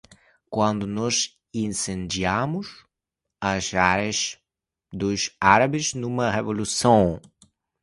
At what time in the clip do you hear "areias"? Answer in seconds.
3.75-4.39